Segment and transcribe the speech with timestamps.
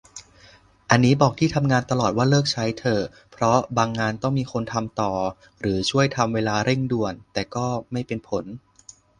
[0.89, 3.01] อันนี้บอกที่ทำงานตลอดว่าเลิกใช้เถอะ
[3.31, 5.13] เพราะบางงานต้องมีคนทำต่อ
[5.59, 8.45] หรือช่วยทำเวลาเร่งด่วน แต่ก็ไม่เป็นผล